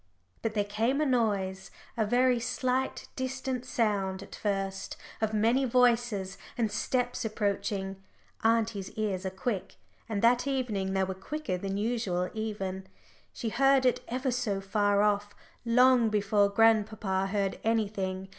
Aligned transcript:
But 0.41 0.55
there 0.55 0.63
came 0.65 0.99
a 0.99 1.05
noise 1.05 1.69
a 1.95 2.07
very 2.07 2.39
slight, 2.39 3.07
distant 3.15 3.67
sound 3.67 4.23
at 4.23 4.33
first 4.33 4.97
of 5.21 5.31
many 5.31 5.63
voices 5.63 6.39
and 6.57 6.71
steps 6.71 7.23
approaching. 7.23 8.01
Auntie's 8.43 8.89
ears 8.93 9.27
are 9.27 9.29
quick, 9.29 9.75
and 10.09 10.23
that 10.23 10.47
evening 10.47 10.93
they 10.93 11.03
were 11.03 11.13
quicker 11.13 11.55
than 11.55 11.77
usual, 11.77 12.31
even. 12.33 12.87
She 13.31 13.49
heard 13.49 13.85
it 13.85 13.99
ever 14.07 14.31
so 14.31 14.59
far 14.59 15.03
off, 15.03 15.35
long 15.65 16.09
before 16.09 16.49
grandpapa 16.49 17.27
heard 17.27 17.59
anything. 17.63 18.29